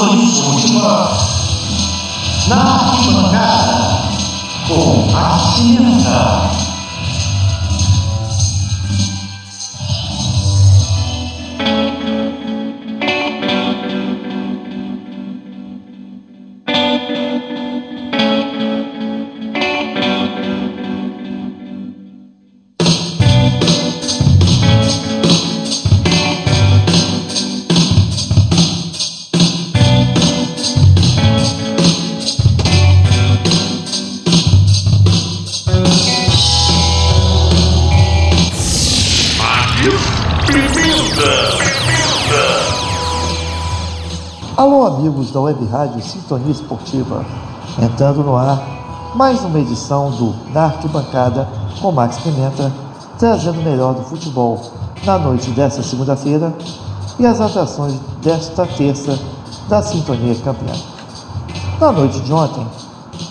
Sintonia 0.00 1.08
Na 2.48 2.56
arquibancada, 2.56 4.00
com 4.66 5.14
a 5.14 5.38
Cimenta. 5.38 6.69
Alô, 44.54 44.84
amigos 44.84 45.30
da 45.30 45.40
Web 45.40 45.64
Rádio 45.68 46.02
Sintonia 46.02 46.50
Esportiva. 46.50 47.24
Entrando 47.80 48.22
no 48.22 48.36
ar, 48.36 48.62
mais 49.14 49.42
uma 49.42 49.58
edição 49.58 50.10
do 50.10 50.34
Na 50.52 50.64
Arquibancada 50.64 51.48
com 51.80 51.92
Max 51.92 52.18
Pimenta, 52.18 52.70
trazendo 53.18 53.58
o 53.58 53.62
melhor 53.62 53.94
do 53.94 54.02
futebol 54.02 54.60
na 55.02 55.16
noite 55.16 55.50
desta 55.52 55.82
segunda-feira 55.82 56.52
e 57.18 57.24
as 57.24 57.40
atrações 57.40 57.94
desta 58.22 58.66
terça 58.66 59.18
da 59.66 59.80
Sintonia 59.82 60.34
Campeã. 60.44 60.74
Na 61.80 61.90
noite 61.90 62.20
de 62.20 62.30
ontem, 62.34 62.66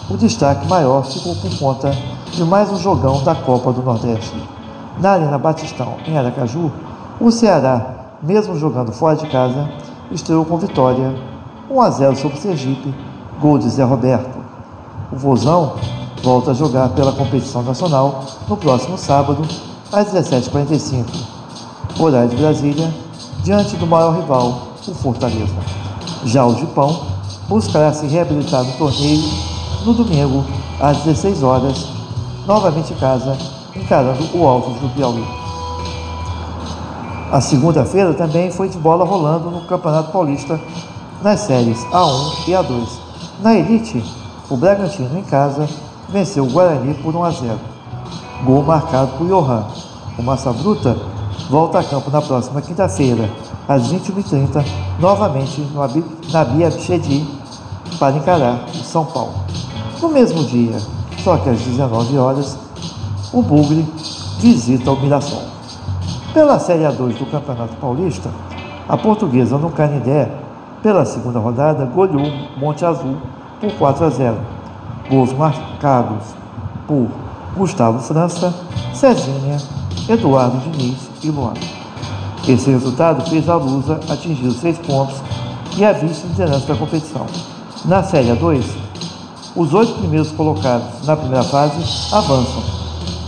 o 0.10 0.18
destaque 0.18 0.68
maior 0.68 1.06
ficou 1.06 1.36
por 1.36 1.60
conta 1.60 1.96
de 2.32 2.44
mais 2.44 2.72
um 2.72 2.80
jogão 2.80 3.24
da 3.24 3.36
Copa 3.36 3.72
do 3.72 3.84
Nordeste. 3.84 4.59
Na 5.00 5.12
Arena 5.12 5.38
Batistão, 5.38 5.96
em 6.06 6.18
Aracaju, 6.18 6.70
o 7.22 7.32
Ceará, 7.32 8.18
mesmo 8.22 8.58
jogando 8.58 8.92
fora 8.92 9.16
de 9.16 9.28
casa, 9.28 9.70
estreou 10.12 10.44
com 10.44 10.58
vitória 10.58 11.16
1 11.70 11.82
a 11.82 11.90
0 11.90 12.16
sobre 12.18 12.38
o 12.38 12.42
Sergipe, 12.42 12.94
gol 13.40 13.58
de 13.58 13.70
Zé 13.70 13.84
Roberto. 13.84 14.38
O 15.10 15.16
Vozão 15.16 15.76
volta 16.22 16.52
a 16.52 16.54
jogar 16.54 16.90
pela 16.90 17.14
competição 17.14 17.64
nacional 17.64 18.26
no 18.48 18.58
próximo 18.58 18.98
sábado, 18.98 19.48
às 19.90 20.12
17h45, 20.12 21.06
horário 21.98 22.30
de 22.30 22.36
Brasília, 22.36 22.94
diante 23.42 23.78
do 23.78 23.88
maior 23.88 24.14
rival, 24.14 24.68
o 24.86 24.94
Fortaleza. 24.96 25.56
Já 26.26 26.46
o 26.46 26.56
Gipão 26.56 27.04
buscará 27.48 27.94
se 27.94 28.06
reabilitar 28.06 28.66
no 28.66 28.74
torneio 28.74 29.24
no 29.86 29.94
domingo, 29.94 30.44
às 30.78 30.98
16 30.98 31.42
horas, 31.42 31.88
novamente 32.46 32.92
em 32.92 32.98
casa, 32.98 33.38
encarando 33.76 34.26
o 34.34 34.48
Altos 34.48 34.80
do 34.80 34.90
Piauí. 34.90 35.24
A 37.32 37.40
segunda-feira 37.40 38.14
também 38.14 38.52
foi 38.52 38.70
de 38.70 38.78
bola 38.78 39.06
rolando 39.06 39.52
no 39.52 39.62
Campeonato 39.62 40.12
Paulista 40.12 40.60
nas 41.22 41.42
séries 41.42 41.80
A1 41.92 42.48
e 42.48 42.52
A2. 42.52 42.88
Na 43.42 43.54
Elite, 43.54 44.04
o 44.50 44.58
Bragantino 44.58 45.18
em 45.18 45.24
casa 45.24 45.70
venceu 46.10 46.44
o 46.44 46.50
Guarani 46.50 46.96
por 46.96 47.16
1 47.16 47.24
a 47.24 47.32
0. 47.32 47.60
Gol 48.44 48.64
marcado 48.64 49.12
por 49.18 49.28
Johan. 49.28 49.66
O 50.18 50.24
Massa 50.24 50.52
Bruta 50.52 50.98
volta 51.50 51.80
a 51.80 51.84
campo 51.84 52.10
na 52.10 52.22
próxima 52.22 52.62
quinta-feira, 52.62 53.30
às 53.68 53.92
21h30, 53.92 54.66
novamente 55.00 55.62
no 55.62 55.82
Abi, 55.82 56.04
na 56.32 56.44
Bia 56.44 56.70
Bichedi, 56.70 57.28
para 57.98 58.18
encarar 58.18 58.66
o 58.74 58.84
São 58.84 59.06
Paulo. 59.06 59.34
No 60.02 60.10
mesmo 60.10 60.44
dia, 60.46 60.78
só 61.24 61.38
que 61.38 61.50
às 61.50 61.60
19 61.60 62.18
horas, 62.18 62.58
o 63.32 63.42
Bugre 63.42 63.86
visita 64.40 64.92
o 64.92 65.00
Mirassol. 65.00 65.44
Pela 66.34 66.60
Série 66.60 66.84
A2 66.84 67.18
do 67.18 67.26
Campeonato 67.26 67.76
Paulista, 67.76 68.30
a 68.88 68.98
portuguesa 68.98 69.58
no 69.58 69.70
Canidé, 69.70 70.32
pela 70.82 71.06
segunda 71.06 71.40
rodada, 71.40 71.86
goleou 71.86 72.32
Monte 72.58 72.86
Azul 72.86 73.18
por 73.60 73.72
4 73.74 74.06
a 74.06 74.10
0. 74.10 74.38
Gols 75.10 75.34
marcados 75.34 76.24
por 76.88 77.08
Gustavo 77.56 78.00
França, 78.00 78.54
Cezinha, 78.94 79.58
Eduardo 80.08 80.58
Diniz 80.58 81.10
e 81.24 81.30
Luan. 81.30 81.54
Esse 82.48 82.72
resultado 82.72 83.28
fez 83.30 83.50
a 83.50 83.56
Lusa 83.56 84.00
atingir 84.10 84.48
os 84.48 84.60
seis 84.60 84.78
pontos 84.80 85.16
e 85.78 85.84
a 85.84 85.92
vice-liderança 85.92 86.68
da 86.68 86.76
competição. 86.76 87.26
Na 87.86 88.02
Série 88.04 88.30
A2, 88.30 88.64
os 89.56 89.74
oito 89.74 89.94
primeiros 89.96 90.32
colocados 90.32 91.06
na 91.06 91.16
primeira 91.16 91.44
fase 91.44 91.78
avançam 92.14 92.79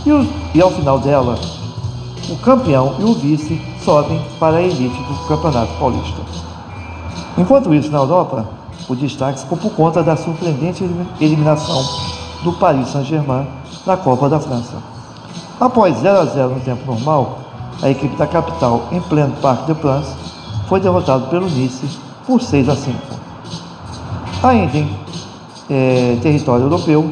e, 0.04 0.12
o, 0.12 0.28
e 0.54 0.60
ao 0.60 0.70
final 0.70 0.98
dela, 0.98 1.38
o 2.28 2.36
campeão 2.36 2.96
e 2.98 3.04
o 3.04 3.14
vice 3.14 3.60
sobem 3.84 4.20
para 4.38 4.56
a 4.56 4.62
elite 4.62 5.02
do 5.02 5.28
Campeonato 5.28 5.72
Paulista. 5.78 6.20
Enquanto 7.36 7.74
isso, 7.74 7.90
na 7.90 7.98
Europa, 7.98 8.46
o 8.88 8.94
destaque 8.94 9.40
ficou 9.40 9.58
por 9.58 9.72
conta 9.72 10.02
da 10.02 10.16
surpreendente 10.16 10.84
eliminação 11.20 11.82
do 12.42 12.52
Paris 12.52 12.88
Saint-Germain 12.88 13.46
na 13.86 13.96
Copa 13.96 14.28
da 14.28 14.38
França. 14.38 14.76
Após 15.60 15.96
0 15.98 16.18
a 16.18 16.24
0 16.24 16.54
no 16.54 16.60
tempo 16.60 16.84
normal, 16.90 17.38
a 17.80 17.88
equipe 17.88 18.16
da 18.16 18.26
capital, 18.26 18.88
em 18.92 19.00
pleno 19.00 19.34
Parque 19.40 19.72
de 19.72 19.80
France, 19.80 20.12
foi 20.68 20.80
derrotada 20.80 21.26
pelo 21.26 21.48
Nice 21.48 21.86
por 22.26 22.40
6 22.40 22.68
a 22.68 22.76
5. 22.76 22.98
Ainda 24.42 24.78
em 24.78 24.96
é, 25.70 26.18
território 26.20 26.64
europeu, 26.64 27.10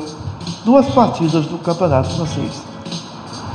duas 0.64 0.86
partidas 0.86 1.46
do 1.46 1.58
Campeonato 1.58 2.10
Francês. 2.10 2.69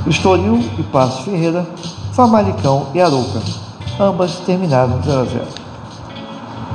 Estoril 0.06 0.60
e 0.78 0.82
Passos 0.84 1.24
Ferreira, 1.24 1.66
Famalicão 2.12 2.86
e 2.94 3.00
Arouca. 3.00 3.40
Ambas 3.98 4.36
terminaram 4.40 5.02
0 5.02 5.20
a 5.20 5.24
0. 5.24 5.44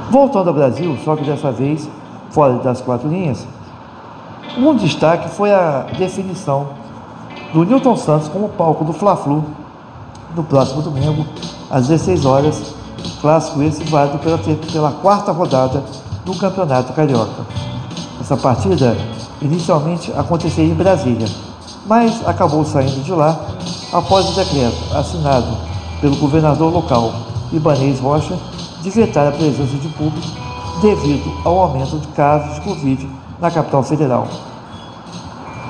Voltando 0.09 0.49
ao 0.49 0.53
Brasil, 0.53 0.97
só 1.05 1.15
que 1.15 1.23
dessa 1.23 1.51
vez 1.51 1.87
fora 2.31 2.55
das 2.55 2.81
quatro 2.81 3.07
linhas, 3.07 3.47
um 4.57 4.75
destaque 4.75 5.29
foi 5.29 5.53
a 5.53 5.85
definição 5.97 6.69
do 7.53 7.63
Newton 7.63 7.95
Santos 7.95 8.27
como 8.27 8.49
palco 8.49 8.83
do 8.83 8.91
Fla-Flu 8.91 9.45
no 10.35 10.43
próximo 10.43 10.81
domingo, 10.81 11.25
às 11.69 11.87
16 11.87 12.25
horas, 12.25 12.75
clássico 13.21 13.61
esse 13.61 13.83
válido 13.85 14.19
pela, 14.19 14.37
pela 14.37 14.91
quarta 14.91 15.31
rodada 15.31 15.83
do 16.25 16.35
Campeonato 16.35 16.91
Carioca. 16.93 17.45
Essa 18.19 18.35
partida 18.35 18.97
inicialmente 19.41 20.11
aconteceria 20.17 20.71
em 20.71 20.75
Brasília, 20.75 21.27
mas 21.85 22.27
acabou 22.27 22.63
saindo 22.63 23.03
de 23.03 23.11
lá 23.11 23.39
após 23.91 24.29
o 24.29 24.33
decreto 24.33 24.95
assinado 24.95 25.57
pelo 25.99 26.15
governador 26.15 26.71
local, 26.71 27.13
Ibanez 27.51 27.99
Rocha, 27.99 28.37
de 28.81 28.89
vetar 28.89 29.27
a 29.27 29.31
presença 29.31 29.77
de 29.77 29.87
público 29.89 30.27
devido 30.81 31.31
ao 31.45 31.59
aumento 31.59 31.99
de 31.99 32.07
casos 32.09 32.55
de 32.55 32.61
Covid 32.61 33.09
na 33.39 33.51
capital 33.51 33.83
federal. 33.83 34.27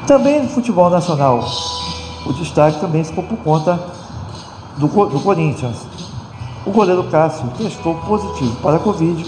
Também 0.08 0.44
no 0.44 0.50
futebol 0.50 0.90
nacional, 0.90 1.44
o 2.26 2.34
destaque 2.34 2.80
também 2.80 3.04
ficou 3.04 3.24
por 3.24 3.38
conta 3.38 3.80
do, 4.78 4.88
do 4.88 5.20
Corinthians. 5.20 5.78
O 6.66 6.72
goleiro 6.72 7.04
Cássio 7.06 7.48
testou 7.58 7.96
positivo 7.96 8.56
para 8.62 8.78
a 8.78 8.80
Covid 8.80 9.26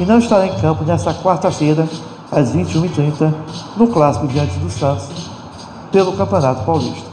e 0.00 0.04
não 0.04 0.18
estará 0.18 0.46
em 0.46 0.60
campo 0.60 0.84
nesta 0.84 1.14
quarta-feira, 1.14 1.88
às 2.30 2.54
21h30, 2.54 3.32
no 3.76 3.86
clássico 3.88 4.26
diante 4.26 4.58
do 4.58 4.70
Santos, 4.70 5.31
pelo 5.92 6.14
Campeonato 6.14 6.64
Paulista. 6.64 7.12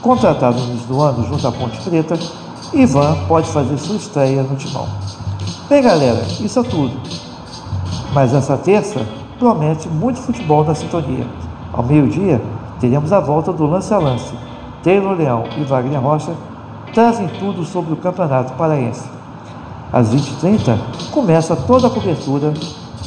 Contratado 0.00 0.58
no 0.58 0.68
início 0.68 0.86
do 0.86 1.02
ano 1.02 1.26
junto 1.26 1.46
à 1.46 1.52
Ponte 1.52 1.78
Preta, 1.80 2.16
Ivan 2.72 3.16
pode 3.26 3.48
fazer 3.48 3.76
sua 3.76 3.96
estreia 3.96 4.42
no 4.42 4.56
timão. 4.56 4.88
Bem, 5.68 5.82
galera, 5.82 6.22
isso 6.40 6.60
é 6.60 6.62
tudo. 6.62 6.96
Mas 8.14 8.32
essa 8.32 8.56
terça 8.56 9.04
promete 9.38 9.88
muito 9.88 10.20
futebol 10.20 10.64
na 10.64 10.74
sintonia. 10.74 11.26
Ao 11.72 11.82
meio-dia, 11.82 12.40
teremos 12.80 13.12
a 13.12 13.20
volta 13.20 13.52
do 13.52 13.66
lance 13.66 13.92
a 13.92 13.98
lance. 13.98 14.32
Taylor 14.82 15.16
Leão 15.16 15.44
e 15.58 15.64
Wagner 15.64 16.00
Rocha 16.00 16.32
trazem 16.94 17.26
tudo 17.40 17.64
sobre 17.64 17.92
o 17.92 17.96
Campeonato 17.96 18.52
Paraense. 18.52 19.08
Às 19.92 20.14
20h30, 20.14 20.78
começa 21.10 21.56
toda 21.56 21.88
a 21.88 21.90
cobertura 21.90 22.54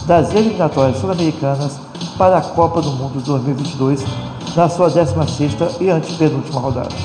das 0.05 0.33
eliminatórias 0.33 0.97
sul-americanas 0.97 1.79
para 2.17 2.37
a 2.37 2.41
Copa 2.41 2.81
do 2.81 2.91
Mundo 2.91 3.21
2022, 3.21 4.03
na 4.55 4.69
sua 4.69 4.89
16ª 4.89 5.79
e 5.79 5.89
antepenúltima 5.89 6.59
rodada. 6.59 6.95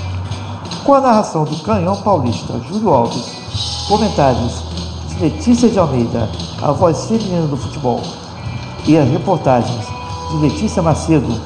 Com 0.84 0.94
a 0.94 1.00
narração 1.00 1.44
do 1.44 1.56
canhão 1.62 1.96
paulista 1.96 2.58
Júlio 2.68 2.90
Alves, 2.90 3.86
comentários 3.88 4.62
Letícia 5.20 5.68
de 5.68 5.78
Almeida, 5.78 6.28
a 6.60 6.72
voz 6.72 7.06
feminina 7.06 7.46
do 7.46 7.56
futebol, 7.56 8.02
e 8.86 8.98
as 8.98 9.08
reportagens 9.08 9.86
de 10.30 10.36
Letícia 10.38 10.82
Macedo, 10.82 11.40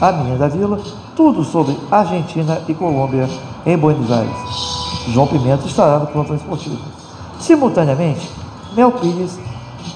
a 0.00 0.10
minha 0.12 0.36
da 0.36 0.48
Vila, 0.48 0.80
tudo 1.14 1.44
sobre 1.44 1.78
Argentina 1.90 2.60
e 2.66 2.74
Colômbia 2.74 3.28
em 3.66 3.76
Buenos 3.76 4.10
Aires. 4.10 4.34
João 5.08 5.26
Pimenta 5.26 5.66
estará 5.66 5.98
no 5.98 6.06
plantão 6.06 6.34
esportivo. 6.34 6.78
Simultaneamente, 7.38 8.28
Mel 8.74 8.90
Pires 8.92 9.38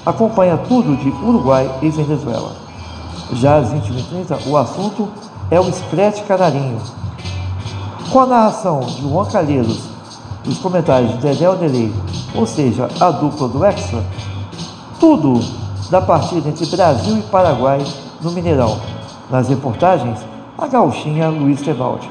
acompanha 0.05 0.57
tudo 0.57 0.95
de 0.95 1.09
Uruguai 1.09 1.69
e 1.81 1.89
Venezuela. 1.89 2.68
Já 3.33 3.57
às 3.57 3.71
21h30, 3.71 4.47
o 4.47 4.57
assunto 4.57 5.07
é 5.51 5.59
o 5.59 5.71
Scratch 5.71 6.23
Canarinho. 6.23 6.81
Com 8.11 8.21
a 8.21 8.25
narração 8.25 8.79
de 8.79 9.01
Juan 9.01 9.25
Calheiros 9.25 9.83
e 10.45 10.49
os 10.49 10.57
comentários 10.57 11.11
de 11.11 11.17
Dedé 11.17 11.47
Odelei, 11.47 11.93
ou 12.33 12.47
seja, 12.47 12.89
a 12.99 13.11
dupla 13.11 13.47
do 13.47 13.63
Extra, 13.63 14.03
tudo 14.99 15.39
da 15.91 16.01
partida 16.01 16.49
entre 16.49 16.65
Brasil 16.65 17.19
e 17.19 17.21
Paraguai 17.23 17.85
no 18.21 18.31
Mineirão. 18.31 18.79
Nas 19.29 19.47
reportagens, 19.47 20.19
a 20.57 20.65
gauchinha 20.65 21.29
Luiz 21.29 21.61
Tebaldi. 21.61 22.09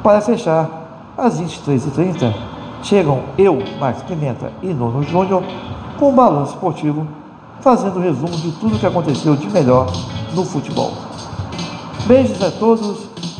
Para 0.00 0.20
fechar, 0.20 1.12
às 1.18 1.40
23h30, 1.40 2.32
chegam 2.84 3.20
eu, 3.36 3.58
Max 3.80 4.00
Pimenta 4.02 4.52
e 4.62 4.68
Nono 4.72 5.02
Júnior 5.02 5.42
com 5.98 6.10
um 6.10 6.14
balanço 6.14 6.54
esportivo, 6.54 7.06
fazendo 7.60 7.96
o 7.96 8.02
resumo 8.02 8.30
de 8.30 8.52
tudo 8.52 8.78
que 8.78 8.86
aconteceu 8.86 9.34
de 9.34 9.48
melhor 9.50 9.88
no 10.34 10.44
futebol. 10.44 10.94
Beijos 12.06 12.42
a 12.42 12.50
todos, 12.50 12.98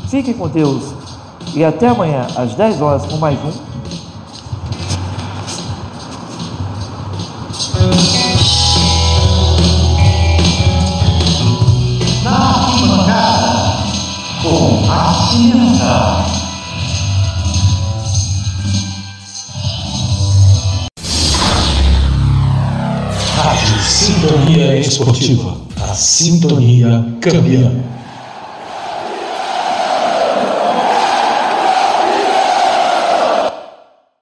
fiquem 0.09 0.35
com 0.35 0.49
Deus 0.49 0.95
e 1.55 1.65
até 1.65 1.89
amanhã 1.89 2.27
às 2.37 2.55
10 2.55 2.81
horas 2.81 3.05
com 3.07 3.17
mais 3.17 3.39
um 3.45 3.73
com 14.43 14.91
a 14.91 15.15
ciência. 15.31 15.87
Rádio 23.37 23.83
Sintonia 23.83 24.79
Esportiva. 24.79 25.62
A 25.93 25.95
sintonia 25.95 27.05
campeã. 27.21 27.71